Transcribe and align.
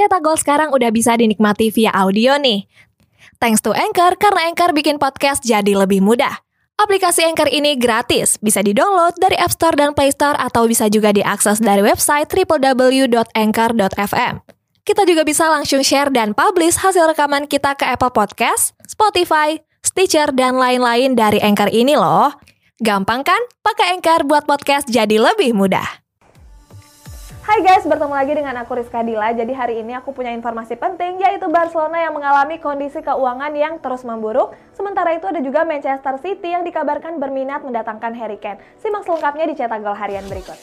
Cetak 0.00 0.24
Gol 0.24 0.40
sekarang 0.40 0.72
udah 0.72 0.88
bisa 0.88 1.12
dinikmati 1.12 1.68
via 1.68 1.92
audio 1.92 2.40
nih. 2.40 2.64
Thanks 3.36 3.60
to 3.60 3.76
Anchor, 3.76 4.16
karena 4.16 4.48
Anchor 4.48 4.72
bikin 4.72 4.96
podcast 4.96 5.44
jadi 5.44 5.76
lebih 5.76 6.00
mudah. 6.00 6.40
Aplikasi 6.80 7.28
Anchor 7.28 7.52
ini 7.52 7.76
gratis, 7.76 8.40
bisa 8.40 8.64
di-download 8.64 9.20
dari 9.20 9.36
App 9.36 9.52
Store 9.52 9.76
dan 9.76 9.92
Play 9.92 10.08
Store 10.08 10.40
atau 10.40 10.64
bisa 10.64 10.88
juga 10.88 11.12
diakses 11.12 11.60
dari 11.60 11.84
website 11.84 12.32
www.anchor.fm. 12.32 13.14
Kita 14.88 15.04
juga 15.04 15.20
bisa 15.28 15.52
langsung 15.52 15.84
share 15.84 16.08
dan 16.08 16.32
publish 16.32 16.80
hasil 16.80 17.12
rekaman 17.12 17.44
kita 17.44 17.76
ke 17.76 17.84
Apple 17.84 18.16
Podcast, 18.16 18.72
Spotify, 18.88 19.60
Stitcher, 19.84 20.32
dan 20.32 20.56
lain-lain 20.56 21.12
dari 21.12 21.44
Anchor 21.44 21.68
ini 21.68 21.92
loh. 21.92 22.32
Gampang 22.80 23.20
kan? 23.20 23.40
Pakai 23.60 24.00
Anchor 24.00 24.24
buat 24.24 24.48
podcast 24.48 24.88
jadi 24.88 25.20
lebih 25.20 25.52
mudah. 25.52 25.99
Hai 27.50 27.66
guys, 27.66 27.82
bertemu 27.82 28.14
lagi 28.14 28.30
dengan 28.38 28.54
aku 28.62 28.78
Rizka 28.78 29.02
Dila. 29.02 29.34
Jadi 29.34 29.50
hari 29.50 29.82
ini 29.82 29.90
aku 29.98 30.14
punya 30.14 30.30
informasi 30.30 30.78
penting 30.78 31.18
yaitu 31.18 31.50
Barcelona 31.50 31.98
yang 31.98 32.14
mengalami 32.14 32.62
kondisi 32.62 33.02
keuangan 33.02 33.50
yang 33.58 33.82
terus 33.82 34.06
memburuk. 34.06 34.54
Sementara 34.70 35.18
itu 35.18 35.26
ada 35.26 35.42
juga 35.42 35.66
Manchester 35.66 36.14
City 36.22 36.54
yang 36.54 36.62
dikabarkan 36.62 37.18
berminat 37.18 37.66
mendatangkan 37.66 38.14
Harry 38.14 38.38
Kane. 38.38 38.62
Simak 38.78 39.02
selengkapnya 39.02 39.50
di 39.50 39.58
cetak 39.58 39.82
gol 39.82 39.98
harian 39.98 40.30
berikut. 40.30 40.54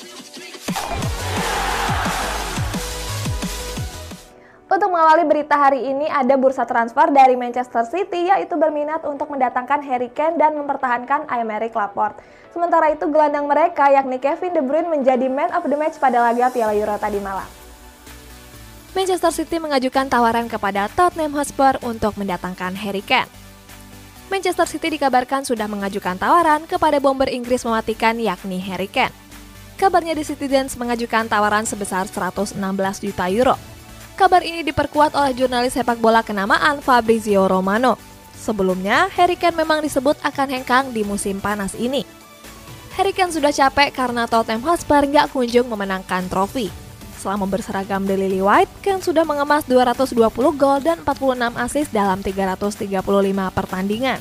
Untuk 4.77 4.93
mengawali 4.93 5.25
berita 5.25 5.57
hari 5.57 5.89
ini 5.89 6.05
ada 6.05 6.37
bursa 6.37 6.61
transfer 6.61 7.09
dari 7.09 7.33
Manchester 7.33 7.81
City 7.89 8.29
yaitu 8.29 8.61
berminat 8.61 9.01
untuk 9.09 9.25
mendatangkan 9.25 9.81
Harry 9.81 10.13
Kane 10.13 10.37
dan 10.37 10.53
mempertahankan 10.53 11.25
Aymeric 11.33 11.73
Laporte. 11.73 12.21
Sementara 12.53 12.93
itu 12.93 13.09
gelandang 13.09 13.49
mereka 13.49 13.89
yakni 13.89 14.21
Kevin 14.21 14.53
De 14.53 14.61
Bruyne 14.61 14.85
menjadi 14.85 15.33
man 15.33 15.49
of 15.57 15.65
the 15.65 15.73
match 15.73 15.97
pada 15.97 16.21
laga 16.21 16.53
Piala 16.53 16.77
Euro 16.77 16.93
tadi 17.01 17.17
malam. 17.17 17.49
Manchester 18.93 19.33
City 19.33 19.57
mengajukan 19.57 20.13
tawaran 20.13 20.45
kepada 20.45 20.93
Tottenham 20.93 21.33
Hotspur 21.33 21.81
untuk 21.81 22.13
mendatangkan 22.13 22.77
Harry 22.77 23.01
Kane. 23.01 23.33
Manchester 24.29 24.69
City 24.69 24.93
dikabarkan 24.93 25.41
sudah 25.41 25.65
mengajukan 25.65 26.21
tawaran 26.21 26.69
kepada 26.69 27.01
bomber 27.01 27.33
Inggris 27.33 27.65
mematikan 27.65 28.13
yakni 28.21 28.61
Harry 28.61 28.93
Kane. 28.93 29.17
Kabarnya 29.81 30.13
The 30.13 30.37
Citizens 30.37 30.77
mengajukan 30.77 31.25
tawaran 31.25 31.65
sebesar 31.65 32.05
116 32.05 32.61
juta 33.01 33.25
euro 33.33 33.57
Kabar 34.17 34.41
ini 34.41 34.65
diperkuat 34.65 35.13
oleh 35.13 35.37
jurnalis 35.37 35.77
sepak 35.77 36.01
bola 36.01 36.25
kenamaan 36.25 36.81
Fabrizio 36.81 37.45
Romano. 37.45 38.01
Sebelumnya, 38.33 39.13
Harry 39.13 39.37
Kane 39.37 39.53
memang 39.53 39.85
disebut 39.85 40.17
akan 40.25 40.57
hengkang 40.57 40.89
di 40.89 41.05
musim 41.05 41.37
panas 41.37 41.77
ini. 41.77 42.01
Harry 42.97 43.13
Kane 43.13 43.29
sudah 43.29 43.53
capek 43.53 43.93
karena 43.93 44.25
Tottenham 44.25 44.65
Hotspur 44.65 45.05
nggak 45.05 45.29
kunjung 45.29 45.69
memenangkan 45.69 46.25
trofi. 46.33 46.73
Selama 47.21 47.45
berseragam 47.45 48.09
The 48.09 48.17
Lily 48.17 48.41
White, 48.41 48.81
Kane 48.81 49.05
sudah 49.05 49.21
mengemas 49.21 49.69
220 49.69 50.17
gol 50.33 50.81
dan 50.81 50.97
46 51.05 51.53
assist 51.53 51.93
dalam 51.93 52.17
335 52.25 52.97
pertandingan. 53.53 54.17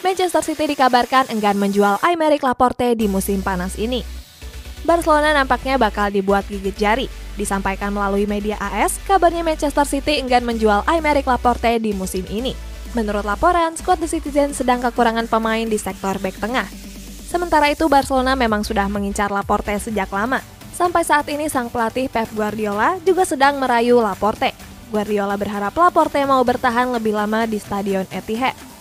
Manchester 0.00 0.40
City 0.40 0.72
dikabarkan 0.72 1.28
enggan 1.28 1.60
menjual 1.60 2.00
Aymeric 2.00 2.40
Laporte 2.40 2.96
di 2.96 3.04
musim 3.04 3.44
panas 3.44 3.76
ini. 3.76 4.21
Barcelona 4.82 5.30
nampaknya 5.30 5.78
bakal 5.78 6.10
dibuat 6.10 6.42
gigit 6.50 6.74
jari. 6.74 7.06
Disampaikan 7.38 7.94
melalui 7.94 8.26
media 8.26 8.58
AS, 8.58 8.98
kabarnya 9.06 9.46
Manchester 9.46 9.86
City 9.86 10.18
enggan 10.18 10.42
menjual 10.42 10.82
Aymeric 10.90 11.24
Laporte 11.24 11.78
di 11.78 11.94
musim 11.94 12.26
ini. 12.28 12.52
Menurut 12.92 13.24
laporan, 13.24 13.72
skuad 13.72 14.04
The 14.04 14.10
Citizen 14.10 14.52
sedang 14.52 14.84
kekurangan 14.84 15.24
pemain 15.24 15.64
di 15.64 15.80
sektor 15.80 16.20
back 16.20 16.36
tengah. 16.36 16.68
Sementara 17.24 17.72
itu, 17.72 17.88
Barcelona 17.88 18.36
memang 18.36 18.60
sudah 18.66 18.84
mengincar 18.92 19.32
Laporte 19.32 19.72
sejak 19.80 20.12
lama. 20.12 20.44
Sampai 20.76 21.00
saat 21.00 21.24
ini, 21.32 21.48
sang 21.48 21.72
pelatih 21.72 22.12
Pep 22.12 22.28
Guardiola 22.36 23.00
juga 23.00 23.24
sedang 23.24 23.56
merayu 23.56 23.96
Laporte. 23.96 24.52
Guardiola 24.92 25.40
berharap 25.40 25.72
Laporte 25.72 26.20
mau 26.28 26.44
bertahan 26.44 26.92
lebih 26.92 27.16
lama 27.16 27.48
di 27.48 27.56
Stadion 27.56 28.04
Etihad. 28.12 28.71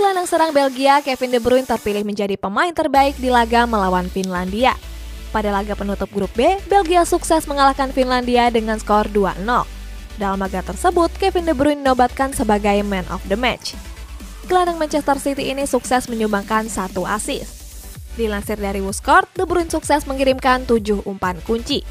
Gelandang 0.00 0.24
serang 0.24 0.56
Belgia 0.56 1.04
Kevin 1.04 1.28
De 1.28 1.36
Bruyne 1.36 1.68
terpilih 1.68 2.08
menjadi 2.08 2.40
pemain 2.40 2.72
terbaik 2.72 3.20
di 3.20 3.28
laga 3.28 3.68
melawan 3.68 4.08
Finlandia. 4.08 4.72
Pada 5.28 5.52
laga 5.52 5.76
penutup 5.76 6.08
grup 6.08 6.32
B, 6.32 6.56
Belgia 6.72 7.04
sukses 7.04 7.44
mengalahkan 7.44 7.92
Finlandia 7.92 8.48
dengan 8.48 8.80
skor 8.80 9.12
2-0. 9.12 9.44
Dalam 10.16 10.40
laga 10.40 10.64
tersebut, 10.64 11.12
Kevin 11.20 11.44
De 11.44 11.52
Bruyne 11.52 11.84
dinobatkan 11.84 12.32
sebagai 12.32 12.80
man 12.80 13.04
of 13.12 13.20
the 13.28 13.36
match. 13.36 13.76
Gelandang 14.48 14.80
Manchester 14.80 15.20
City 15.20 15.52
ini 15.52 15.68
sukses 15.68 16.08
menyumbangkan 16.08 16.72
satu 16.72 17.04
assist. 17.04 17.60
Dilansir 18.16 18.56
dari 18.56 18.80
Wuskort, 18.80 19.28
De 19.36 19.44
Bruyne 19.44 19.68
sukses 19.68 20.08
mengirimkan 20.08 20.64
7 20.64 21.04
umpan 21.04 21.36
kunci. 21.44 21.84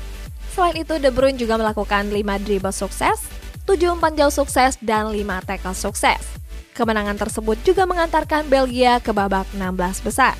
Selain 0.57 0.73
itu, 0.81 0.97
De 0.97 1.13
Bruyne 1.13 1.37
juga 1.37 1.61
melakukan 1.61 2.09
5 2.09 2.41
dribble 2.41 2.73
sukses, 2.73 3.29
7 3.69 3.93
umpan 3.93 4.17
jauh 4.17 4.33
sukses, 4.33 4.81
dan 4.81 5.13
5 5.13 5.45
tackle 5.45 5.77
sukses. 5.77 6.38
Kemenangan 6.79 7.19
tersebut 7.19 7.59
juga 7.67 7.83
mengantarkan 7.83 8.47
Belgia 8.47 9.03
ke 9.03 9.11
babak 9.11 9.43
16 9.51 9.99
besar. 9.99 10.39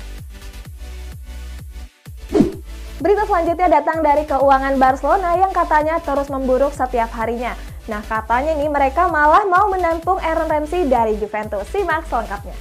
Berita 2.96 3.28
selanjutnya 3.28 3.68
datang 3.68 4.00
dari 4.00 4.24
keuangan 4.24 4.80
Barcelona 4.80 5.36
yang 5.36 5.52
katanya 5.52 6.00
terus 6.00 6.32
memburuk 6.32 6.72
setiap 6.72 7.12
harinya. 7.12 7.52
Nah 7.92 8.00
katanya 8.08 8.56
nih 8.56 8.72
mereka 8.72 9.04
malah 9.12 9.44
mau 9.44 9.68
menampung 9.68 10.16
Aaron 10.16 10.48
Ramsey 10.48 10.88
dari 10.88 11.20
Juventus. 11.20 11.68
Simak 11.68 12.08
selengkapnya. 12.08 12.56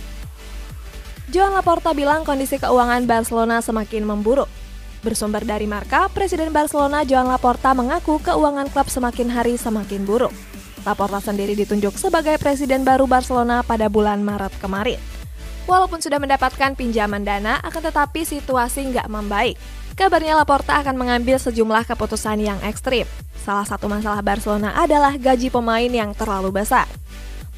Joan 1.31 1.55
Laporta 1.55 1.95
bilang 1.95 2.27
kondisi 2.27 2.59
keuangan 2.59 3.07
Barcelona 3.07 3.63
semakin 3.63 4.03
memburuk. 4.03 4.51
Bersumber 5.07 5.47
dari 5.47 5.71
Marka, 5.71 6.11
Presiden 6.11 6.51
Barcelona 6.51 7.07
Joan 7.07 7.31
Laporta 7.31 7.71
mengaku 7.71 8.19
keuangan 8.19 8.67
klub 8.67 8.91
semakin 8.91 9.31
hari 9.31 9.55
semakin 9.55 10.03
buruk. 10.03 10.35
Laporta 10.87 11.19
sendiri 11.19 11.55
ditunjuk 11.59 11.99
sebagai 11.99 12.39
presiden 12.39 12.87
baru 12.87 13.03
Barcelona 13.03 13.63
pada 13.63 13.91
bulan 13.91 14.23
Maret 14.23 14.55
kemarin. 14.63 14.99
Walaupun 15.69 16.01
sudah 16.01 16.17
mendapatkan 16.17 16.73
pinjaman 16.73 17.21
dana, 17.21 17.61
akan 17.61 17.93
tetapi 17.93 18.25
situasi 18.25 18.89
nggak 18.89 19.05
membaik. 19.11 19.59
Kabarnya 19.93 20.39
Laporta 20.39 20.79
akan 20.79 20.95
mengambil 20.95 21.37
sejumlah 21.37 21.83
keputusan 21.83 22.39
yang 22.39 22.59
ekstrim. 22.63 23.03
Salah 23.43 23.67
satu 23.67 23.91
masalah 23.91 24.23
Barcelona 24.23 24.73
adalah 24.79 25.13
gaji 25.19 25.51
pemain 25.51 25.91
yang 25.91 26.15
terlalu 26.15 26.55
besar. 26.55 26.87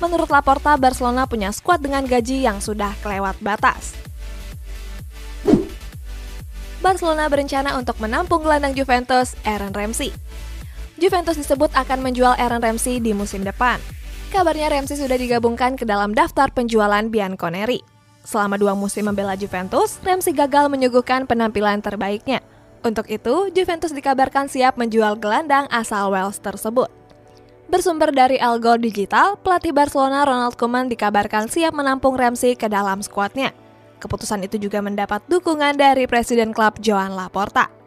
Menurut 0.02 0.34
Laporta, 0.34 0.74
Barcelona 0.82 1.30
punya 1.30 1.54
skuad 1.54 1.78
dengan 1.86 2.02
gaji 2.02 2.42
yang 2.42 2.58
sudah 2.58 2.98
kelewat 3.06 3.38
batas. 3.38 3.94
Barcelona 6.82 7.30
berencana 7.30 7.78
untuk 7.78 8.02
menampung 8.02 8.42
gelandang 8.42 8.74
Juventus, 8.74 9.38
Aaron 9.46 9.70
Ramsey. 9.70 10.10
Juventus 11.02 11.34
disebut 11.34 11.74
akan 11.74 12.06
menjual 12.06 12.38
Aaron 12.38 12.62
Ramsey 12.62 13.02
di 13.02 13.10
musim 13.10 13.42
depan. 13.42 13.82
Kabarnya 14.30 14.70
Ramsey 14.70 15.02
sudah 15.02 15.18
digabungkan 15.18 15.74
ke 15.74 15.82
dalam 15.82 16.14
daftar 16.14 16.54
penjualan 16.54 17.02
Bianconeri. 17.10 17.82
Selama 18.22 18.62
dua 18.62 18.78
musim 18.78 19.10
membela 19.10 19.34
Juventus, 19.34 19.98
Ramsey 20.06 20.30
gagal 20.30 20.70
menyuguhkan 20.70 21.26
penampilan 21.26 21.82
terbaiknya. 21.82 22.46
Untuk 22.86 23.10
itu, 23.10 23.50
Juventus 23.50 23.90
dikabarkan 23.98 24.46
siap 24.46 24.78
menjual 24.78 25.18
gelandang 25.18 25.66
asal 25.74 26.14
Wales 26.14 26.38
tersebut. 26.38 26.94
Bersumber 27.66 28.14
dari 28.14 28.38
El 28.38 28.62
Gol 28.62 28.78
Digital, 28.78 29.42
pelatih 29.42 29.74
Barcelona 29.74 30.22
Ronald 30.22 30.54
Koeman 30.54 30.86
dikabarkan 30.86 31.50
siap 31.50 31.74
menampung 31.74 32.14
Ramsey 32.14 32.54
ke 32.54 32.70
dalam 32.70 33.02
skuadnya. 33.02 33.58
Keputusan 33.98 34.46
itu 34.46 34.62
juga 34.62 34.86
mendapat 34.86 35.26
dukungan 35.26 35.82
dari 35.82 36.06
Presiden 36.06 36.54
klub 36.54 36.78
Joan 36.78 37.18
Laporta. 37.18 37.81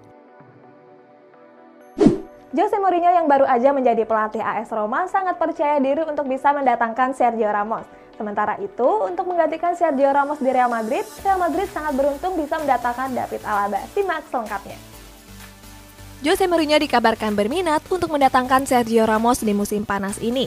Jose 2.55 2.79
Mourinho 2.79 3.11
yang 3.11 3.27
baru 3.27 3.43
aja 3.51 3.75
menjadi 3.75 4.07
pelatih 4.07 4.39
AS 4.39 4.71
Roma 4.71 5.11
sangat 5.11 5.43
percaya 5.43 5.83
diri 5.83 6.07
untuk 6.07 6.31
bisa 6.31 6.55
mendatangkan 6.55 7.11
Sergio 7.11 7.51
Ramos. 7.51 7.83
Sementara 8.15 8.55
itu, 8.63 8.87
untuk 9.03 9.27
menggantikan 9.27 9.75
Sergio 9.75 10.15
Ramos 10.15 10.39
di 10.39 10.55
Real 10.55 10.71
Madrid, 10.71 11.03
Real 11.27 11.35
Madrid 11.35 11.67
sangat 11.75 11.99
beruntung 11.99 12.39
bisa 12.39 12.55
mendatangkan 12.63 13.11
David 13.11 13.43
Alaba. 13.43 13.83
Simak 13.91 14.23
selengkapnya. 14.31 14.79
Jose 16.23 16.47
Mourinho 16.47 16.79
dikabarkan 16.79 17.35
berminat 17.35 17.83
untuk 17.91 18.07
mendatangkan 18.15 18.71
Sergio 18.71 19.03
Ramos 19.03 19.43
di 19.43 19.51
musim 19.51 19.83
panas 19.83 20.23
ini. 20.23 20.47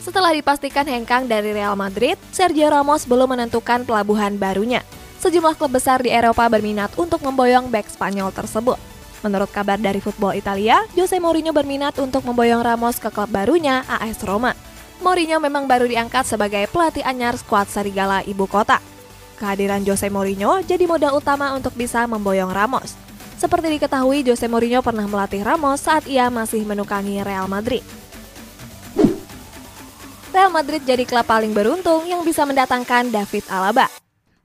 Setelah 0.00 0.32
dipastikan 0.32 0.88
hengkang 0.88 1.28
dari 1.28 1.52
Real 1.52 1.76
Madrid, 1.76 2.16
Sergio 2.32 2.72
Ramos 2.72 3.04
belum 3.04 3.36
menentukan 3.36 3.84
pelabuhan 3.84 4.40
barunya. 4.40 4.80
Sejumlah 5.20 5.60
klub 5.60 5.76
besar 5.76 6.00
di 6.00 6.08
Eropa 6.08 6.48
berminat 6.48 6.88
untuk 6.96 7.20
memboyong 7.20 7.68
bek 7.68 7.84
Spanyol 7.84 8.32
tersebut. 8.32 8.87
Menurut 9.26 9.50
kabar 9.50 9.82
dari 9.82 9.98
Football 9.98 10.38
Italia, 10.38 10.86
Jose 10.94 11.18
Mourinho 11.18 11.50
berminat 11.50 11.98
untuk 11.98 12.22
memboyong 12.22 12.62
Ramos 12.62 13.02
ke 13.02 13.10
klub 13.10 13.26
barunya 13.26 13.82
AS 13.90 14.22
Roma. 14.22 14.54
Mourinho 15.02 15.42
memang 15.42 15.66
baru 15.66 15.90
diangkat 15.90 16.26
sebagai 16.26 16.66
pelatih 16.70 17.02
anyar 17.02 17.34
skuad 17.34 17.66
Serigala 17.66 18.22
ibu 18.22 18.46
kota. 18.46 18.78
Kehadiran 19.38 19.82
Jose 19.82 20.06
Mourinho 20.10 20.62
jadi 20.62 20.86
modal 20.86 21.18
utama 21.18 21.50
untuk 21.54 21.74
bisa 21.74 22.06
memboyong 22.06 22.50
Ramos. 22.50 22.94
Seperti 23.38 23.78
diketahui, 23.78 24.26
Jose 24.26 24.46
Mourinho 24.50 24.82
pernah 24.82 25.06
melatih 25.06 25.42
Ramos 25.42 25.82
saat 25.82 26.06
ia 26.10 26.26
masih 26.30 26.62
menukangi 26.66 27.22
Real 27.22 27.46
Madrid. 27.46 27.82
Real 30.34 30.50
Madrid 30.54 30.82
jadi 30.86 31.02
klub 31.02 31.26
paling 31.26 31.50
beruntung 31.50 32.06
yang 32.06 32.22
bisa 32.22 32.46
mendatangkan 32.46 33.10
David 33.10 33.46
Alaba. 33.50 33.90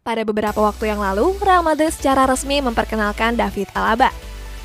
Pada 0.02 0.26
beberapa 0.26 0.58
waktu 0.62 0.90
yang 0.90 1.02
lalu, 1.02 1.38
Real 1.38 1.62
Madrid 1.62 1.94
secara 1.94 2.26
resmi 2.26 2.62
memperkenalkan 2.62 3.38
David 3.38 3.70
Alaba. 3.78 4.10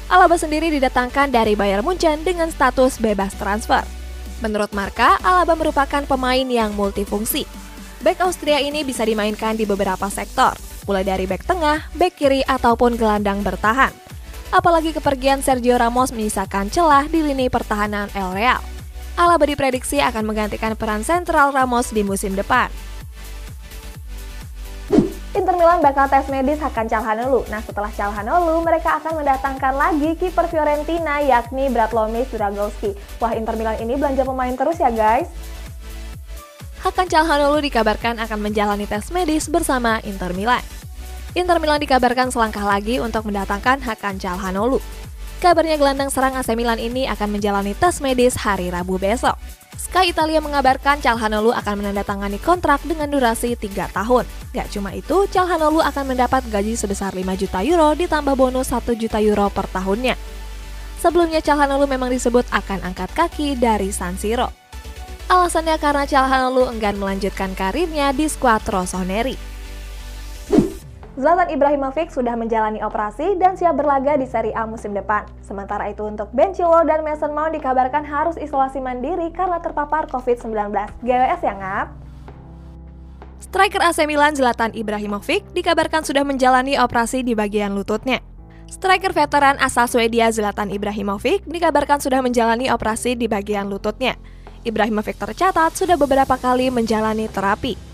Alaba 0.08 0.40
sendiri 0.40 0.72
didatangkan 0.72 1.28
dari 1.28 1.52
Bayern 1.52 1.84
Munchen 1.84 2.24
dengan 2.24 2.48
status 2.48 2.96
bebas 2.96 3.36
transfer. 3.36 3.84
Menurut 4.40 4.72
Marka, 4.72 5.20
Alaba 5.20 5.52
merupakan 5.52 6.00
pemain 6.08 6.48
yang 6.48 6.72
multifungsi. 6.72 7.44
Back 8.00 8.24
Austria 8.24 8.56
ini 8.56 8.88
bisa 8.88 9.04
dimainkan 9.04 9.60
di 9.60 9.68
beberapa 9.68 10.08
sektor, 10.08 10.56
mulai 10.88 11.04
dari 11.04 11.28
back 11.28 11.44
tengah, 11.44 11.92
back 11.92 12.16
kiri, 12.16 12.40
ataupun 12.40 12.96
gelandang 12.96 13.44
bertahan. 13.44 13.92
Apalagi 14.48 14.96
kepergian 14.96 15.44
Sergio 15.44 15.76
Ramos 15.76 16.08
menyisakan 16.16 16.72
celah 16.72 17.04
di 17.04 17.20
lini 17.20 17.52
pertahanan 17.52 18.08
El 18.16 18.32
Real. 18.32 18.64
Alaba 19.12 19.44
diprediksi 19.44 20.00
akan 20.00 20.24
menggantikan 20.24 20.72
peran 20.72 21.04
sentral 21.04 21.52
Ramos 21.52 21.92
di 21.92 22.00
musim 22.00 22.32
depan. 22.32 22.72
Inter 25.38 25.54
Milan 25.54 25.78
bakal 25.78 26.10
tes 26.10 26.26
medis 26.26 26.58
Hakan 26.58 26.90
Calhanoglu. 26.90 27.46
Nah, 27.46 27.62
setelah 27.62 27.94
Calhanoglu, 27.94 28.58
mereka 28.66 28.98
akan 28.98 29.22
mendatangkan 29.22 29.70
lagi 29.70 30.18
kiper 30.18 30.50
Fiorentina 30.50 31.22
yakni 31.22 31.70
Bratlomis 31.70 32.26
Dragowski. 32.34 32.98
Wah, 33.22 33.30
Inter 33.38 33.54
Milan 33.54 33.78
ini 33.78 33.94
belanja 33.94 34.26
pemain 34.26 34.50
terus 34.58 34.82
ya, 34.82 34.90
guys. 34.90 35.30
Hakan 36.82 37.06
Calhanoglu 37.06 37.62
dikabarkan 37.62 38.18
akan 38.18 38.38
menjalani 38.42 38.90
tes 38.90 39.14
medis 39.14 39.46
bersama 39.46 40.02
Inter 40.02 40.34
Milan. 40.34 40.62
Inter 41.38 41.62
Milan 41.62 41.78
dikabarkan 41.86 42.34
selangkah 42.34 42.66
lagi 42.66 42.98
untuk 42.98 43.22
mendatangkan 43.30 43.78
Hakan 43.78 44.18
Calhanoglu. 44.18 44.82
Kabarnya 45.38 45.78
gelandang 45.78 46.10
serang 46.10 46.34
AC 46.34 46.50
Milan 46.58 46.82
ini 46.82 47.06
akan 47.06 47.38
menjalani 47.38 47.70
tes 47.78 48.02
medis 48.02 48.34
hari 48.34 48.74
Rabu 48.74 48.98
besok. 48.98 49.38
Sky 49.78 50.10
Italia 50.10 50.42
mengabarkan 50.42 50.98
Calhanoglu 50.98 51.54
akan 51.54 51.78
menandatangani 51.78 52.42
kontrak 52.42 52.82
dengan 52.82 53.06
durasi 53.06 53.54
3 53.54 53.86
tahun. 53.94 54.26
Gak 54.50 54.74
cuma 54.74 54.90
itu, 54.98 55.30
Calhanoglu 55.30 55.78
akan 55.78 56.10
mendapat 56.10 56.42
gaji 56.50 56.74
sebesar 56.74 57.14
5 57.14 57.22
juta 57.38 57.62
euro 57.62 57.94
ditambah 57.94 58.34
bonus 58.34 58.74
1 58.74 58.82
juta 58.98 59.22
euro 59.22 59.46
per 59.54 59.70
tahunnya. 59.70 60.18
Sebelumnya 60.98 61.38
Calhanoglu 61.38 61.86
memang 61.86 62.10
disebut 62.10 62.42
akan 62.50 62.82
angkat 62.82 63.14
kaki 63.14 63.54
dari 63.54 63.94
San 63.94 64.18
Siro. 64.18 64.50
Alasannya 65.30 65.78
karena 65.78 66.02
Calhanoglu 66.02 66.66
enggan 66.66 66.98
melanjutkan 66.98 67.54
karirnya 67.54 68.10
di 68.10 68.26
skuad 68.26 68.66
Rossoneri. 68.66 69.38
Zlatan 71.18 71.50
Ibrahimovic 71.50 72.14
sudah 72.14 72.38
menjalani 72.38 72.78
operasi 72.78 73.34
dan 73.42 73.58
siap 73.58 73.74
berlaga 73.74 74.14
di 74.14 74.22
Serie 74.22 74.54
A 74.54 74.70
musim 74.70 74.94
depan. 74.94 75.26
Sementara 75.42 75.90
itu 75.90 76.06
untuk 76.06 76.30
Ben 76.30 76.54
Chilwell 76.54 76.86
dan 76.86 77.02
Mason 77.02 77.34
Mount 77.34 77.58
dikabarkan 77.58 78.06
harus 78.06 78.38
isolasi 78.38 78.78
mandiri 78.78 79.34
karena 79.34 79.58
terpapar 79.58 80.06
COVID-19. 80.14 80.70
GWS 81.02 81.40
ya 81.42 81.54
ngap? 81.58 81.86
Striker 83.42 83.82
AC 83.82 84.06
Milan 84.06 84.38
Zlatan 84.38 84.70
Ibrahimovic 84.70 85.42
dikabarkan 85.58 86.06
sudah 86.06 86.22
menjalani 86.22 86.78
operasi 86.78 87.26
di 87.26 87.34
bagian 87.34 87.74
lututnya. 87.74 88.22
Striker 88.70 89.10
veteran 89.10 89.58
asal 89.58 89.90
Swedia 89.90 90.30
Zlatan 90.30 90.70
Ibrahimovic 90.70 91.42
dikabarkan 91.50 91.98
sudah 91.98 92.22
menjalani 92.22 92.70
operasi 92.70 93.18
di 93.18 93.26
bagian 93.26 93.66
lututnya. 93.66 94.14
Ibrahimovic 94.62 95.18
tercatat 95.18 95.74
sudah 95.74 95.98
beberapa 95.98 96.38
kali 96.38 96.70
menjalani 96.70 97.26
terapi. 97.26 97.87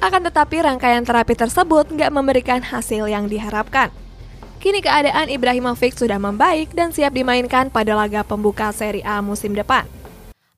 Akan 0.00 0.24
tetapi 0.24 0.64
rangkaian 0.64 1.04
terapi 1.04 1.36
tersebut 1.36 1.92
nggak 1.92 2.08
memberikan 2.08 2.64
hasil 2.64 3.04
yang 3.04 3.28
diharapkan. 3.28 3.92
Kini 4.60 4.84
keadaan 4.84 5.32
Ibrahimovic 5.32 5.96
sudah 5.96 6.20
membaik 6.20 6.72
dan 6.76 6.92
siap 6.92 7.16
dimainkan 7.16 7.72
pada 7.72 7.96
laga 7.96 8.20
pembuka 8.24 8.72
Serie 8.76 9.04
A 9.04 9.24
musim 9.24 9.56
depan. 9.56 9.88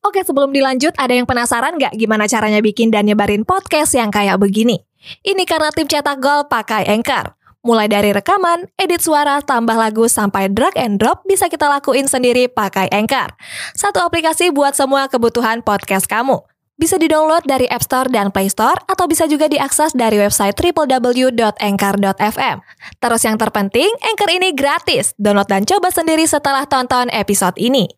Oke 0.02 0.26
sebelum 0.26 0.50
dilanjut, 0.50 0.90
ada 0.98 1.14
yang 1.14 1.26
penasaran 1.26 1.78
nggak 1.78 1.94
gimana 1.94 2.26
caranya 2.26 2.58
bikin 2.58 2.90
dan 2.90 3.06
nyebarin 3.06 3.46
podcast 3.46 3.94
yang 3.94 4.10
kayak 4.10 4.38
begini? 4.42 4.82
Ini 5.22 5.46
karena 5.46 5.70
tim 5.70 5.86
cetak 5.86 6.18
gol 6.18 6.50
pakai 6.50 6.90
Anchor. 6.90 7.38
Mulai 7.62 7.86
dari 7.86 8.10
rekaman, 8.10 8.66
edit 8.74 8.98
suara, 8.98 9.38
tambah 9.38 9.78
lagu, 9.78 10.10
sampai 10.10 10.50
drag 10.50 10.74
and 10.74 10.98
drop 10.98 11.22
bisa 11.22 11.46
kita 11.46 11.70
lakuin 11.70 12.10
sendiri 12.10 12.50
pakai 12.50 12.90
Anchor. 12.90 13.30
Satu 13.78 14.02
aplikasi 14.02 14.50
buat 14.50 14.74
semua 14.74 15.06
kebutuhan 15.06 15.62
podcast 15.62 16.10
kamu. 16.10 16.42
Bisa 16.80 16.96
di-download 16.96 17.44
dari 17.44 17.68
App 17.68 17.84
Store 17.84 18.08
dan 18.08 18.32
Play 18.32 18.48
Store 18.48 18.80
atau 18.88 19.04
bisa 19.04 19.28
juga 19.28 19.44
diakses 19.44 19.92
dari 19.92 20.16
website 20.16 20.56
www.anchor.fm. 20.56 22.56
Terus 22.96 23.22
yang 23.28 23.36
terpenting, 23.36 23.92
Anchor 24.00 24.30
ini 24.32 24.56
gratis. 24.56 25.12
Download 25.20 25.44
dan 25.44 25.68
coba 25.68 25.92
sendiri 25.92 26.24
setelah 26.24 26.64
tonton 26.64 27.12
episode 27.12 27.60
ini. 27.60 27.92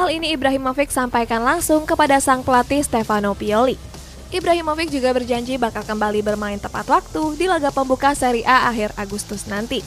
Hal 0.00 0.08
ini 0.08 0.32
Ibrahimovic 0.32 0.88
sampaikan 0.88 1.44
langsung 1.44 1.84
kepada 1.84 2.16
sang 2.18 2.42
pelatih 2.42 2.80
Stefano 2.80 3.36
Pioli. 3.36 3.76
Ibrahimovic 4.34 4.90
juga 4.90 5.14
berjanji 5.14 5.60
bakal 5.60 5.86
kembali 5.86 6.24
bermain 6.24 6.58
tepat 6.58 6.90
waktu 6.90 7.38
di 7.38 7.46
laga 7.46 7.70
pembuka 7.70 8.16
Serie 8.18 8.42
A 8.48 8.72
akhir 8.72 8.96
Agustus 8.98 9.46
nanti. 9.46 9.84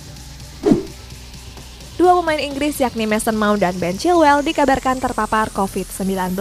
Dua 1.98 2.14
pemain 2.14 2.40
Inggris 2.40 2.80
yakni 2.80 3.10
Mason 3.10 3.36
Mount 3.36 3.60
dan 3.60 3.76
Ben 3.82 3.98
Chilwell 3.98 4.46
dikabarkan 4.46 5.02
terpapar 5.02 5.50
COVID-19 5.52 6.38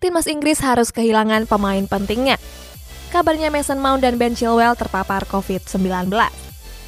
timnas 0.00 0.24
Inggris 0.24 0.64
harus 0.64 0.88
kehilangan 0.88 1.44
pemain 1.44 1.84
pentingnya. 1.84 2.40
Kabarnya 3.12 3.52
Mason 3.52 3.76
Mount 3.76 4.00
dan 4.00 4.16
Ben 4.16 4.32
Chilwell 4.32 4.72
terpapar 4.72 5.28
COVID-19. 5.28 6.08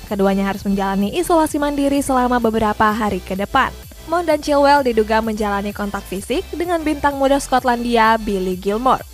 Keduanya 0.08 0.48
harus 0.48 0.64
menjalani 0.64 1.12
isolasi 1.20 1.60
mandiri 1.60 2.00
selama 2.00 2.40
beberapa 2.40 2.88
hari 2.88 3.20
ke 3.20 3.36
depan. 3.36 3.68
Mount 4.08 4.26
dan 4.26 4.40
Chilwell 4.40 4.80
diduga 4.80 5.20
menjalani 5.20 5.76
kontak 5.76 6.02
fisik 6.08 6.42
dengan 6.56 6.80
bintang 6.80 7.20
muda 7.20 7.36
Skotlandia 7.36 8.16
Billy 8.16 8.56
Gilmore. 8.56 9.04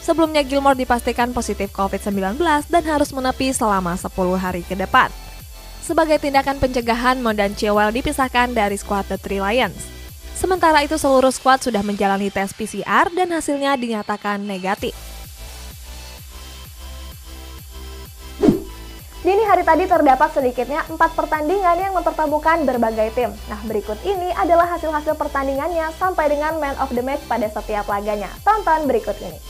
Sebelumnya 0.00 0.44
Gilmore 0.44 0.76
dipastikan 0.76 1.32
positif 1.32 1.72
COVID-19 1.72 2.40
dan 2.68 2.82
harus 2.84 3.12
menepi 3.12 3.52
selama 3.52 3.96
10 3.96 4.12
hari 4.36 4.64
ke 4.64 4.76
depan. 4.76 5.08
Sebagai 5.84 6.16
tindakan 6.16 6.56
pencegahan, 6.60 7.20
Mount 7.20 7.36
dan 7.36 7.52
Chilwell 7.52 7.92
dipisahkan 7.92 8.56
dari 8.56 8.80
skuad 8.80 9.04
The 9.08 9.20
Three 9.20 9.40
Lions. 9.40 9.93
Sementara 10.44 10.84
itu 10.84 11.00
seluruh 11.00 11.32
skuad 11.32 11.64
sudah 11.64 11.80
menjalani 11.80 12.28
tes 12.28 12.52
PCR 12.52 13.08
dan 13.16 13.32
hasilnya 13.32 13.80
dinyatakan 13.80 14.44
negatif. 14.44 14.92
Dini 19.24 19.40
hari 19.48 19.64
tadi 19.64 19.88
terdapat 19.88 20.36
sedikitnya 20.36 20.84
empat 20.92 21.16
pertandingan 21.16 21.80
yang 21.80 21.96
mempertemukan 21.96 22.60
berbagai 22.68 23.16
tim. 23.16 23.32
Nah, 23.48 23.56
berikut 23.64 23.96
ini 24.04 24.36
adalah 24.36 24.68
hasil-hasil 24.76 25.16
pertandingannya 25.16 25.88
sampai 25.96 26.36
dengan 26.36 26.60
man 26.60 26.76
of 26.76 26.92
the 26.92 27.00
match 27.00 27.24
pada 27.24 27.48
setiap 27.48 27.88
laganya. 27.88 28.28
Tonton 28.44 28.84
berikut 28.84 29.16
ini. 29.24 29.40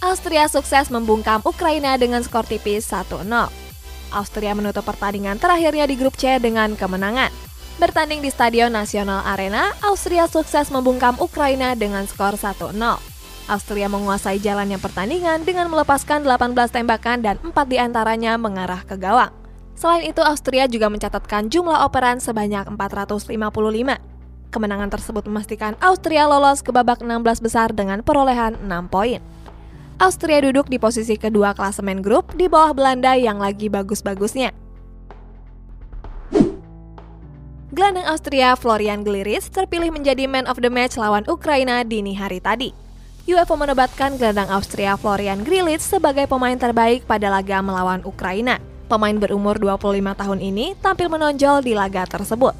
Austria 0.00 0.48
sukses 0.48 0.88
membungkam 0.88 1.44
Ukraina 1.44 2.00
dengan 2.00 2.24
skor 2.24 2.48
tipis 2.48 2.88
1-0. 2.88 3.20
Austria 4.16 4.56
menutup 4.56 4.88
pertandingan 4.88 5.36
terakhirnya 5.36 5.84
di 5.84 6.00
grup 6.00 6.16
C 6.16 6.40
dengan 6.40 6.72
kemenangan. 6.72 7.48
Bertanding 7.78 8.26
di 8.26 8.30
Stadion 8.34 8.74
Nasional 8.74 9.22
Arena, 9.22 9.70
Austria 9.86 10.26
sukses 10.26 10.66
membungkam 10.74 11.14
Ukraina 11.22 11.78
dengan 11.78 12.10
skor 12.10 12.34
1-0. 12.34 12.74
Austria 13.46 13.86
menguasai 13.86 14.42
jalannya 14.42 14.82
pertandingan 14.82 15.46
dengan 15.46 15.70
melepaskan 15.70 16.26
18 16.26 16.74
tembakan 16.74 17.22
dan 17.22 17.38
4 17.38 17.54
di 17.70 17.78
antaranya 17.78 18.34
mengarah 18.34 18.82
ke 18.82 18.98
gawang. 18.98 19.30
Selain 19.78 20.02
itu, 20.02 20.18
Austria 20.26 20.66
juga 20.66 20.90
mencatatkan 20.90 21.54
jumlah 21.54 21.86
operan 21.86 22.18
sebanyak 22.18 22.66
455. 22.66 23.38
Kemenangan 24.50 24.90
tersebut 24.90 25.30
memastikan 25.30 25.78
Austria 25.78 26.26
lolos 26.26 26.66
ke 26.66 26.74
babak 26.74 26.98
16 26.98 27.46
besar 27.46 27.70
dengan 27.70 28.02
perolehan 28.02 28.58
6 28.58 28.90
poin. 28.90 29.22
Austria 30.02 30.42
duduk 30.42 30.66
di 30.66 30.82
posisi 30.82 31.14
kedua 31.14 31.54
klasemen 31.54 32.02
grup 32.02 32.34
di 32.34 32.50
bawah 32.50 32.74
Belanda 32.74 33.14
yang 33.14 33.38
lagi 33.38 33.70
bagus-bagusnya. 33.70 34.50
Gelandang 37.78 38.10
Austria 38.10 38.58
Florian 38.58 39.06
Gliris 39.06 39.54
terpilih 39.54 39.94
menjadi 39.94 40.26
man 40.26 40.50
of 40.50 40.58
the 40.58 40.66
match 40.66 40.98
lawan 40.98 41.22
Ukraina 41.30 41.86
dini 41.86 42.10
hari 42.10 42.42
tadi. 42.42 42.74
UEFA 43.30 43.54
menobatkan 43.54 44.18
gelandang 44.18 44.50
Austria 44.50 44.98
Florian 44.98 45.46
Grilic 45.46 45.78
sebagai 45.78 46.26
pemain 46.26 46.58
terbaik 46.58 47.06
pada 47.06 47.30
laga 47.30 47.62
melawan 47.62 48.02
Ukraina. 48.02 48.58
Pemain 48.90 49.14
berumur 49.14 49.62
25 49.62 49.94
tahun 49.94 50.38
ini 50.42 50.74
tampil 50.82 51.06
menonjol 51.06 51.62
di 51.62 51.78
laga 51.78 52.02
tersebut. 52.02 52.50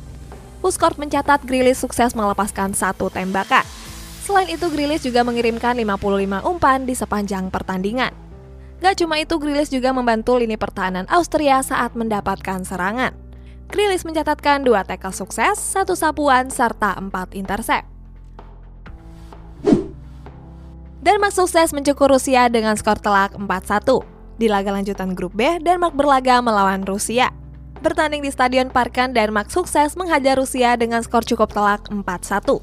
Puskort 0.62 0.94
mencatat 1.02 1.42
Grilis 1.42 1.82
sukses 1.82 2.14
melepaskan 2.14 2.78
satu 2.78 3.10
tembakan. 3.10 3.66
Selain 4.22 4.46
itu, 4.46 4.70
Grilis 4.70 5.02
juga 5.02 5.26
mengirimkan 5.26 5.74
55 5.74 6.46
umpan 6.46 6.86
di 6.86 6.94
sepanjang 6.94 7.50
pertandingan. 7.50 8.14
Gak 8.78 9.02
cuma 9.02 9.18
itu, 9.18 9.34
Grilis 9.42 9.66
juga 9.66 9.90
membantu 9.90 10.38
lini 10.38 10.54
pertahanan 10.54 11.10
Austria 11.10 11.58
saat 11.66 11.98
mendapatkan 11.98 12.62
serangan. 12.62 13.27
Grilis 13.68 14.00
mencatatkan 14.00 14.64
dua 14.64 14.80
tackle 14.80 15.12
sukses, 15.12 15.60
satu 15.60 15.92
sapuan, 15.92 16.48
serta 16.48 16.96
empat 16.96 17.36
intercept. 17.36 17.84
Denmark 21.04 21.36
sukses 21.36 21.76
mencukur 21.76 22.08
Rusia 22.08 22.48
dengan 22.48 22.76
skor 22.80 22.96
telak 22.96 23.36
4-1. 23.36 24.04
Di 24.40 24.48
laga 24.48 24.72
lanjutan 24.72 25.12
grup 25.12 25.36
B, 25.36 25.60
Denmark 25.60 25.92
berlaga 25.92 26.40
melawan 26.40 26.84
Rusia. 26.88 27.28
Bertanding 27.84 28.24
di 28.24 28.32
Stadion 28.32 28.72
Parken, 28.72 29.12
Denmark 29.12 29.52
sukses 29.52 29.94
menghajar 30.00 30.40
Rusia 30.40 30.74
dengan 30.80 31.04
skor 31.04 31.22
cukup 31.28 31.52
telak 31.52 31.84
4-1. 31.92 32.60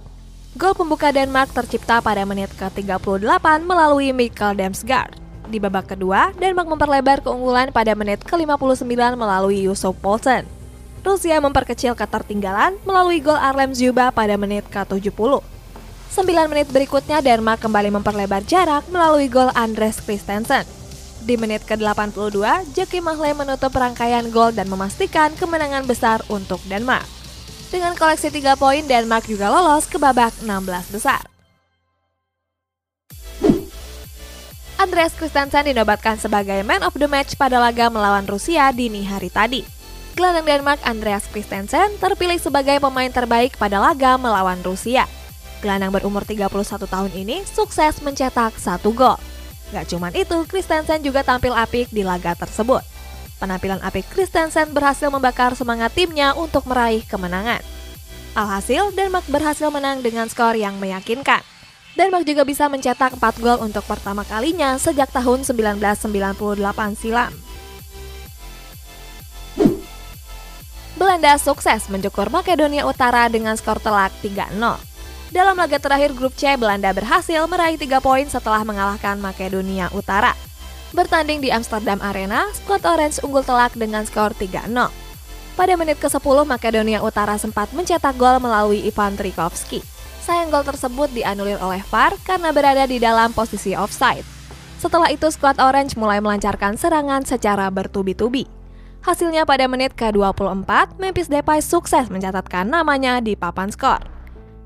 Gol 0.57 0.73
pembuka 0.73 1.13
Denmark 1.13 1.53
tercipta 1.53 2.01
pada 2.01 2.25
menit 2.25 2.49
ke-38 2.57 3.45
melalui 3.61 4.09
Mikkel 4.09 4.57
Damsgaard. 4.57 5.21
Di 5.51 5.61
babak 5.61 5.93
kedua, 5.93 6.33
Denmark 6.41 6.65
memperlebar 6.65 7.21
keunggulan 7.21 7.69
pada 7.69 7.93
menit 7.93 8.25
ke-59 8.25 8.89
melalui 9.15 9.69
Yusuf 9.69 9.93
Poulsen. 10.01 10.54
Rusia 11.05 11.37
memperkecil 11.37 11.93
ketertinggalan 11.93 12.81
melalui 12.81 13.21
gol 13.21 13.37
Arlem 13.37 13.77
Zuba 13.77 14.09
pada 14.09 14.33
menit 14.41 14.65
ke-70. 14.73 15.13
9 15.13 15.45
menit 16.49 16.67
berikutnya 16.73 17.21
Denmark 17.21 17.61
kembali 17.61 17.93
memperlebar 17.93 18.41
jarak 18.41 18.89
melalui 18.89 19.29
gol 19.29 19.53
Andres 19.53 20.01
Christensen. 20.01 20.65
Di 21.21 21.37
menit 21.37 21.61
ke-82, 21.69 22.41
Jeki 22.73 23.05
Mahle 23.05 23.37
menutup 23.37 23.69
rangkaian 23.77 24.25
gol 24.33 24.49
dan 24.49 24.65
memastikan 24.65 25.29
kemenangan 25.37 25.85
besar 25.85 26.25
untuk 26.25 26.57
Denmark. 26.65 27.05
Dengan 27.69 27.93
koleksi 27.93 28.33
3 28.33 28.57
poin, 28.57 28.81
Denmark 28.81 29.29
juga 29.29 29.53
lolos 29.53 29.85
ke 29.85 30.01
babak 30.01 30.33
16 30.41 30.89
besar. 30.89 31.21
Andreas 34.81 35.13
Christensen 35.13 35.69
dinobatkan 35.69 36.17
sebagai 36.17 36.65
man 36.65 36.81
of 36.81 36.97
the 36.97 37.09
match 37.09 37.37
pada 37.37 37.61
laga 37.61 37.93
melawan 37.93 38.25
Rusia 38.25 38.73
dini 38.73 39.05
hari 39.05 39.29
tadi. 39.29 39.74
Gelandang 40.15 40.47
Denmark 40.47 40.79
Andreas 40.87 41.27
Christensen 41.27 41.91
terpilih 41.99 42.39
sebagai 42.39 42.79
pemain 42.79 43.11
terbaik 43.11 43.59
pada 43.59 43.83
laga 43.83 44.15
melawan 44.15 44.55
Rusia. 44.63 45.11
Gelandang 45.59 45.91
berumur 45.91 46.23
31 46.23 46.47
tahun 46.87 47.11
ini 47.11 47.43
sukses 47.43 47.99
mencetak 47.99 48.55
satu 48.55 48.95
gol. 48.95 49.19
Gak 49.75 49.91
cuman 49.91 50.15
itu, 50.15 50.47
Christensen 50.47 51.03
juga 51.03 51.19
tampil 51.19 51.51
apik 51.51 51.91
di 51.91 52.07
laga 52.07 52.31
tersebut. 52.31 52.79
Penampilan 53.43 53.83
apik 53.83 54.07
Christensen 54.07 54.71
berhasil 54.71 55.11
membakar 55.11 55.51
semangat 55.51 55.91
timnya 55.91 56.31
untuk 56.31 56.63
meraih 56.63 57.03
kemenangan. 57.03 57.59
Alhasil, 58.39 58.95
Denmark 58.95 59.27
berhasil 59.27 59.67
menang 59.67 59.99
dengan 59.99 60.31
skor 60.31 60.55
yang 60.55 60.79
meyakinkan. 60.79 61.43
Denmark 61.99 62.23
juga 62.23 62.47
bisa 62.47 62.71
mencetak 62.71 63.19
4 63.19 63.43
gol 63.43 63.59
untuk 63.59 63.83
pertama 63.83 64.23
kalinya 64.23 64.79
sejak 64.79 65.11
tahun 65.11 65.43
1998 65.43 66.95
silam. 66.95 67.44
Belanda 70.95 71.35
sukses 71.35 71.91
mencukur 71.91 72.31
Makedonia 72.31 72.87
Utara 72.87 73.27
dengan 73.27 73.59
skor 73.59 73.83
telak 73.83 74.15
3-0. 74.23 74.55
Dalam 75.27 75.59
laga 75.59 75.75
terakhir 75.75 76.15
grup 76.15 76.31
C, 76.39 76.55
Belanda 76.55 76.87
berhasil 76.95 77.43
meraih 77.51 77.75
3 77.75 77.99
poin 77.99 78.23
setelah 78.31 78.63
mengalahkan 78.63 79.19
Makedonia 79.19 79.91
Utara. 79.91 80.31
Bertanding 80.95 81.43
di 81.43 81.51
Amsterdam 81.51 81.99
Arena, 81.99 82.47
skuad 82.55 82.79
Orange 82.87 83.19
unggul 83.27 83.43
telak 83.43 83.75
dengan 83.75 84.07
skor 84.07 84.31
3-0. 84.39 84.71
Pada 85.59 85.73
menit 85.75 85.99
ke-10, 85.99 86.47
Makedonia 86.47 87.03
Utara 87.03 87.35
sempat 87.35 87.75
mencetak 87.75 88.15
gol 88.15 88.39
melalui 88.39 88.87
Ivan 88.87 89.19
Trikovski. 89.19 89.83
Sayang 90.23 90.47
gol 90.47 90.63
tersebut 90.63 91.11
dianulir 91.11 91.59
oleh 91.59 91.83
VAR 91.91 92.15
karena 92.23 92.55
berada 92.55 92.87
di 92.87 93.03
dalam 93.03 93.35
posisi 93.35 93.75
offside. 93.75 94.23
Setelah 94.79 95.11
itu 95.11 95.27
skuad 95.27 95.59
Orange 95.59 95.99
mulai 95.99 96.23
melancarkan 96.23 96.79
serangan 96.79 97.27
secara 97.27 97.67
bertubi-tubi. 97.67 98.54
Hasilnya 99.05 99.45
pada 99.45 99.69
menit 99.69 99.93
ke-24, 99.93 100.97
Memphis 100.97 101.29
Depay 101.29 101.61
sukses 101.61 102.09
mencatatkan 102.09 102.65
namanya 102.65 103.21
di 103.21 103.37
papan 103.37 103.69
skor. 103.69 104.01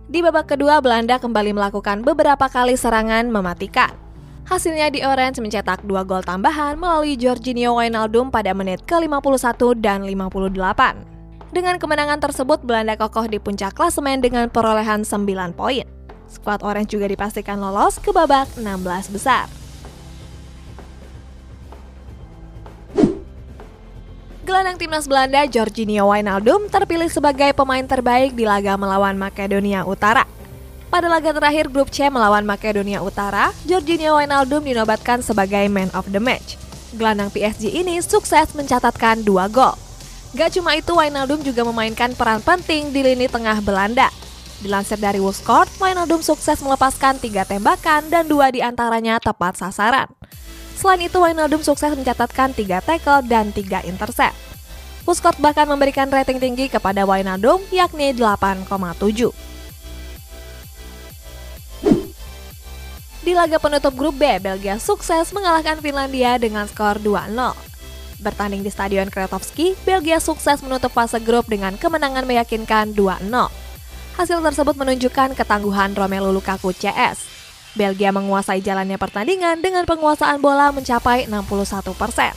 Di 0.08 0.24
babak 0.24 0.55
kedua, 0.55 0.79
Belanda 0.79 1.19
kembali 1.19 1.51
melakukan 1.51 2.08
beberapa 2.08 2.48
kali 2.48 2.79
serangan 2.79 3.27
mematikan. 3.27 3.91
Hasilnya 4.48 4.96
di 4.96 5.03
Orange 5.03 5.43
mencetak 5.43 5.84
dua 5.84 6.08
gol 6.08 6.24
tambahan 6.24 6.79
melalui 6.79 7.19
Jorginho 7.19 7.75
Wijnaldum 7.84 8.31
pada 8.31 8.55
menit 8.55 8.79
ke-51 8.88 9.60
dan 9.84 10.08
58. 10.08 10.55
Dengan 11.51 11.75
kemenangan 11.75 12.24
tersebut, 12.24 12.63
Belanda 12.63 12.96
kokoh 12.96 13.27
di 13.27 13.43
puncak 13.43 13.75
klasemen 13.75 14.24
dengan 14.24 14.48
perolehan 14.48 15.03
9 15.03 15.51
poin. 15.51 15.84
Skuad 16.31 16.63
Orange 16.63 16.96
juga 16.96 17.12
dipastikan 17.12 17.60
lolos 17.60 18.00
ke 18.00 18.15
babak 18.15 18.48
16 18.55 19.12
besar. 19.12 19.59
Gelandang 24.50 24.82
timnas 24.82 25.06
Belanda 25.06 25.46
Jorginho 25.46 26.10
Wijnaldum 26.10 26.74
terpilih 26.74 27.06
sebagai 27.06 27.53
pemain 27.53 27.86
terbaik 27.86 28.34
di 28.34 28.50
laga 28.50 28.82
melawan 28.82 29.13
Makedonia 29.13 29.86
Utara. 29.86 30.25
Pada 30.89 31.06
laga 31.06 31.38
terakhir 31.38 31.70
grup 31.70 31.94
C 31.94 32.10
melawan 32.10 32.41
Makedonia 32.50 32.98
Utara, 33.06 33.53
Jorginho 33.70 34.18
Wijnaldum 34.18 34.65
dinobatkan 34.65 35.22
sebagai 35.22 35.70
man 35.70 35.94
of 35.94 36.10
the 36.10 36.18
match. 36.18 36.58
Gelandang 36.98 37.29
PSG 37.29 37.77
ini 37.77 38.01
sukses 38.01 38.58
mencatatkan 38.58 39.22
dua 39.22 39.46
gol. 39.53 39.77
Gak 40.34 40.58
cuma 40.58 40.74
itu, 40.74 40.98
Wijnaldum 40.98 41.46
juga 41.46 41.62
memainkan 41.70 42.18
peran 42.18 42.41
penting 42.41 42.89
di 42.89 43.06
lini 43.06 43.29
tengah 43.29 43.62
Belanda. 43.62 44.10
Dilansir 44.65 44.98
dari 44.98 45.22
Woskort, 45.22 45.70
Wijnaldum 45.77 46.25
sukses 46.25 46.58
melepaskan 46.65 47.22
tiga 47.22 47.46
tembakan 47.46 48.10
dan 48.10 48.25
dua 48.25 48.50
di 48.50 48.65
antaranya 48.65 49.22
tepat 49.22 49.62
sasaran. 49.62 50.10
Selain 50.79 51.03
itu, 51.03 51.19
Wijnaldum 51.19 51.59
sukses 51.59 51.91
mencatatkan 51.91 52.55
tiga 52.55 52.79
tackle 52.79 53.27
dan 53.27 53.51
tiga 53.51 53.83
intercept. 53.83 54.31
Woskort 55.03 55.36
bahkan 55.43 55.67
memberikan 55.67 56.07
rating 56.07 56.39
tinggi 56.39 56.71
kepada 56.71 57.03
Wijnaldum 57.03 57.59
yakni 57.67 58.15
8,7. 58.15 59.36
Di 63.19 63.36
laga 63.36 63.59
penutup 63.59 63.91
grup 64.00 64.15
B, 64.15 64.39
Belgia 64.39 64.79
sukses 64.79 65.36
mengalahkan 65.36 65.83
Finlandia 65.83 66.39
dengan 66.39 66.63
skor 66.63 66.95
2-0. 67.03 67.36
Bertanding 68.24 68.63
di 68.63 68.71
Stadion 68.71 69.12
Kretovski, 69.12 69.75
Belgia 69.83 70.24
sukses 70.24 70.63
menutup 70.63 70.95
fase 70.95 71.19
grup 71.19 71.51
dengan 71.51 71.75
kemenangan 71.75 72.24
meyakinkan 72.24 72.95
2-0. 72.95 73.27
Hasil 74.15 74.39
tersebut 74.39 74.79
menunjukkan 74.79 75.36
ketangguhan 75.36 75.91
Romelu 75.91 76.31
Lukaku 76.31 76.71
CS. 76.71 77.38
Belgia 77.79 78.12
menguasai 78.12 78.59
jalannya 78.59 79.00
pertandingan 79.00 79.63
dengan 79.63 79.88
penguasaan 79.88 80.43
bola 80.43 80.75
mencapai 80.75 81.31
61%. 81.31 82.36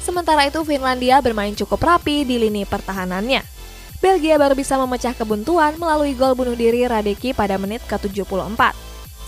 Sementara 0.00 0.48
itu 0.48 0.64
Finlandia 0.64 1.20
bermain 1.20 1.52
cukup 1.52 1.76
rapi 1.84 2.24
di 2.24 2.40
lini 2.40 2.64
pertahanannya. 2.64 3.44
Belgia 4.00 4.40
baru 4.40 4.56
bisa 4.56 4.80
memecah 4.80 5.12
kebuntuan 5.12 5.76
melalui 5.76 6.16
gol 6.16 6.32
bunuh 6.32 6.56
diri 6.56 6.88
Radeki 6.88 7.36
pada 7.36 7.60
menit 7.60 7.84
ke-74. 7.84 8.72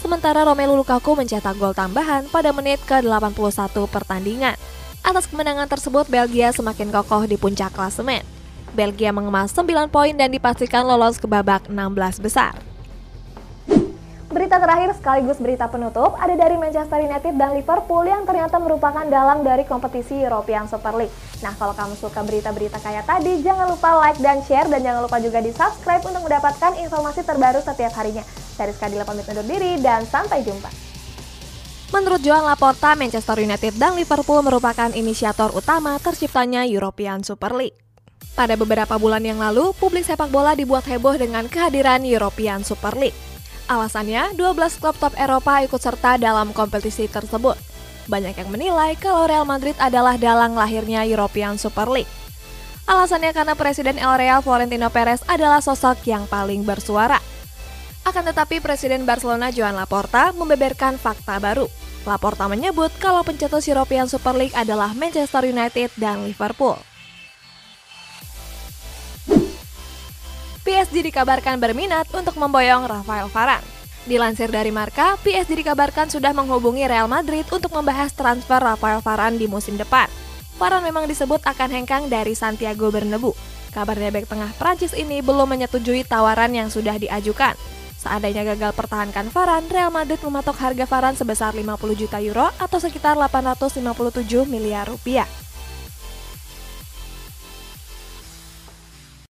Sementara 0.01 0.49
Romelu 0.49 0.73
Lukaku 0.73 1.13
mencetak 1.13 1.61
gol 1.61 1.77
tambahan 1.77 2.25
pada 2.33 2.57
menit 2.57 2.81
ke-81 2.89 3.69
pertandingan. 3.93 4.57
Atas 5.05 5.29
kemenangan 5.29 5.69
tersebut, 5.69 6.09
Belgia 6.09 6.49
semakin 6.57 6.89
kokoh 6.89 7.29
di 7.29 7.37
puncak 7.37 7.77
klasemen. 7.77 8.25
Belgia 8.73 9.13
mengemas 9.13 9.53
9 9.53 9.69
poin 9.93 10.17
dan 10.17 10.33
dipastikan 10.33 10.89
lolos 10.89 11.21
ke 11.21 11.29
babak 11.29 11.69
16 11.69 12.25
besar. 12.25 12.72
Berita 14.33 14.57
terakhir 14.57 14.97
sekaligus 14.97 15.37
berita 15.37 15.69
penutup 15.69 16.17
ada 16.17 16.33
dari 16.33 16.57
Manchester 16.57 17.05
United 17.05 17.37
dan 17.37 17.53
Liverpool 17.53 18.01
yang 18.09 18.25
ternyata 18.25 18.57
merupakan 18.57 19.05
dalang 19.05 19.45
dari 19.45 19.61
kompetisi 19.69 20.25
European 20.25 20.65
Super 20.65 20.97
League. 20.97 21.13
Nah, 21.45 21.53
kalau 21.61 21.77
kamu 21.77 21.93
suka 22.01 22.25
berita-berita 22.25 22.81
kayak 22.81 23.05
tadi, 23.05 23.45
jangan 23.45 23.69
lupa 23.69 23.93
like 24.01 24.17
dan 24.25 24.41
share 24.49 24.73
dan 24.73 24.81
jangan 24.81 25.05
lupa 25.05 25.21
juga 25.21 25.45
di 25.45 25.53
subscribe 25.53 26.01
untuk 26.09 26.25
mendapatkan 26.25 26.81
informasi 26.81 27.29
terbaru 27.29 27.61
setiap 27.61 27.93
harinya. 27.93 28.25
Saya 28.57 28.73
Rizka 28.73 28.89
Dila 28.89 29.05
pamit 29.05 29.29
undur 29.29 29.45
diri 29.45 29.77
dan 29.85 30.09
sampai 30.09 30.41
jumpa. 30.41 30.73
Menurut 31.93 32.25
Joan 32.25 32.49
Laporta, 32.49 32.97
Manchester 32.97 33.37
United 33.37 33.77
dan 33.77 34.01
Liverpool 34.01 34.41
merupakan 34.41 34.89
inisiator 34.97 35.53
utama 35.53 36.01
terciptanya 36.01 36.65
European 36.65 37.21
Super 37.21 37.53
League. 37.53 37.77
Pada 38.33 38.57
beberapa 38.57 38.97
bulan 38.97 39.29
yang 39.29 39.37
lalu, 39.37 39.77
publik 39.77 40.09
sepak 40.09 40.33
bola 40.33 40.57
dibuat 40.57 40.89
heboh 40.89 41.21
dengan 41.21 41.53
kehadiran 41.53 42.01
European 42.01 42.65
Super 42.65 42.97
League. 42.97 43.32
Alasannya, 43.73 44.37
12 44.37 44.77
klub 44.85 44.93
top 45.01 45.17
Eropa 45.17 45.65
ikut 45.65 45.81
serta 45.81 46.21
dalam 46.21 46.53
kompetisi 46.53 47.09
tersebut. 47.09 47.57
Banyak 48.05 48.37
yang 48.37 48.53
menilai 48.53 49.01
kalau 49.01 49.25
Real 49.25 49.49
Madrid 49.49 49.73
adalah 49.81 50.21
dalang 50.21 50.53
lahirnya 50.53 51.09
European 51.09 51.57
Super 51.57 51.89
League. 51.89 52.11
Alasannya 52.85 53.33
karena 53.33 53.57
Presiden 53.57 53.97
El 53.97 54.13
Real 54.21 54.45
Florentino 54.45 54.93
Perez 54.93 55.25
adalah 55.25 55.65
sosok 55.65 56.05
yang 56.05 56.29
paling 56.29 56.69
bersuara. 56.69 57.17
Akan 58.05 58.29
tetapi 58.29 58.61
Presiden 58.61 59.09
Barcelona 59.09 59.49
Joan 59.49 59.73
Laporta 59.73 60.37
membeberkan 60.37 61.01
fakta 61.01 61.41
baru. 61.41 61.65
Laporta 62.05 62.53
menyebut 62.53 62.93
kalau 63.01 63.25
pencetus 63.25 63.73
European 63.73 64.05
Super 64.05 64.37
League 64.37 64.53
adalah 64.53 64.93
Manchester 64.93 65.49
United 65.49 65.89
dan 65.97 66.29
Liverpool. 66.29 66.77
PSG 70.63 71.03
dikabarkan 71.11 71.59
berminat 71.59 72.07
untuk 72.15 72.39
memboyong 72.39 72.87
Rafael 72.87 73.27
Varane. 73.27 73.67
Dilansir 74.07 74.47
dari 74.47 74.71
Marka, 74.71 75.19
PSG 75.27 75.59
dikabarkan 75.59 76.07
sudah 76.07 76.31
menghubungi 76.31 76.87
Real 76.87 77.11
Madrid 77.11 77.43
untuk 77.51 77.75
membahas 77.75 78.15
transfer 78.15 78.63
Rafael 78.63 79.03
Varane 79.03 79.43
di 79.43 79.51
musim 79.51 79.75
depan. 79.75 80.07
Varane 80.63 80.87
memang 80.87 81.11
disebut 81.11 81.43
akan 81.43 81.67
hengkang 81.67 82.07
dari 82.07 82.39
Santiago 82.39 82.95
Bernabeu. 82.95 83.35
Kabarnya 83.75 84.15
bek 84.15 84.31
tengah 84.31 84.55
Prancis 84.55 84.95
ini 84.95 85.19
belum 85.19 85.51
menyetujui 85.51 86.07
tawaran 86.07 86.55
yang 86.55 86.71
sudah 86.71 86.95
diajukan. 86.95 87.59
Seandainya 87.99 88.47
gagal 88.55 88.71
pertahankan 88.79 89.35
Varane, 89.35 89.67
Real 89.67 89.91
Madrid 89.91 90.23
mematok 90.23 90.63
harga 90.63 90.87
Varane 90.87 91.19
sebesar 91.19 91.59
50 91.59 91.75
juta 91.99 92.23
euro 92.23 92.51
atau 92.63 92.79
sekitar 92.79 93.19
857 93.19 94.47
miliar 94.47 94.87
rupiah. 94.87 95.27